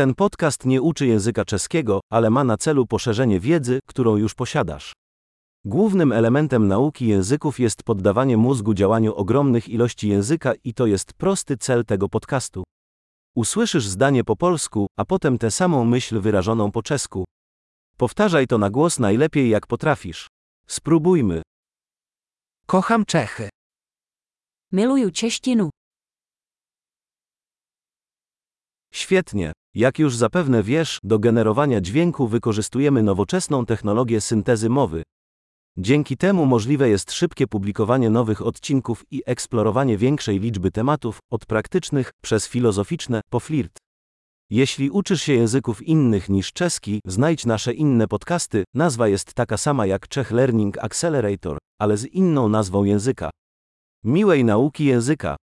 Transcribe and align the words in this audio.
Ten 0.00 0.14
podcast 0.14 0.66
nie 0.66 0.82
uczy 0.82 1.06
języka 1.06 1.44
czeskiego, 1.44 2.00
ale 2.12 2.30
ma 2.30 2.44
na 2.44 2.56
celu 2.56 2.86
poszerzenie 2.86 3.40
wiedzy, 3.40 3.80
którą 3.86 4.16
już 4.16 4.34
posiadasz. 4.34 4.92
Głównym 5.64 6.12
elementem 6.12 6.68
nauki 6.68 7.06
języków 7.06 7.60
jest 7.60 7.82
poddawanie 7.82 8.36
mózgu 8.36 8.74
działaniu 8.74 9.14
ogromnych 9.14 9.68
ilości 9.68 10.08
języka 10.08 10.52
i 10.64 10.74
to 10.74 10.86
jest 10.86 11.12
prosty 11.12 11.56
cel 11.56 11.84
tego 11.84 12.08
podcastu. 12.08 12.64
Usłyszysz 13.36 13.86
zdanie 13.86 14.24
po 14.24 14.36
polsku, 14.36 14.86
a 14.96 15.04
potem 15.04 15.38
tę 15.38 15.50
samą 15.50 15.84
myśl 15.84 16.20
wyrażoną 16.20 16.72
po 16.72 16.82
czesku. 16.82 17.24
Powtarzaj 17.96 18.46
to 18.46 18.58
na 18.58 18.70
głos 18.70 18.98
najlepiej 18.98 19.50
jak 19.50 19.66
potrafisz. 19.66 20.26
Spróbujmy. 20.66 21.42
Kocham 22.66 23.04
Czechy. 23.04 23.48
Miluju 24.72 25.10
češtinu. 25.10 25.70
Świetnie. 28.92 29.52
Jak 29.74 29.98
już 29.98 30.16
zapewne 30.16 30.62
wiesz, 30.62 30.98
do 31.02 31.18
generowania 31.18 31.80
dźwięku 31.80 32.28
wykorzystujemy 32.28 33.02
nowoczesną 33.02 33.66
technologię 33.66 34.20
syntezy 34.20 34.68
mowy. 34.68 35.02
Dzięki 35.78 36.16
temu 36.16 36.46
możliwe 36.46 36.88
jest 36.88 37.12
szybkie 37.12 37.46
publikowanie 37.46 38.10
nowych 38.10 38.46
odcinków 38.46 39.04
i 39.10 39.22
eksplorowanie 39.26 39.98
większej 39.98 40.40
liczby 40.40 40.70
tematów, 40.70 41.18
od 41.30 41.46
praktycznych, 41.46 42.10
przez 42.22 42.48
filozoficzne, 42.48 43.20
po 43.30 43.40
flirt. 43.40 43.78
Jeśli 44.50 44.90
uczysz 44.90 45.22
się 45.22 45.32
języków 45.32 45.82
innych 45.82 46.28
niż 46.28 46.52
czeski, 46.52 47.00
znajdź 47.06 47.46
nasze 47.46 47.72
inne 47.72 48.08
podcasty. 48.08 48.64
Nazwa 48.74 49.08
jest 49.08 49.34
taka 49.34 49.56
sama 49.56 49.86
jak 49.86 50.08
Czech 50.08 50.30
Learning 50.30 50.78
Accelerator, 50.78 51.58
ale 51.80 51.96
z 51.96 52.06
inną 52.06 52.48
nazwą 52.48 52.84
języka. 52.84 53.30
Miłej 54.04 54.44
nauki 54.44 54.84
języka. 54.84 55.36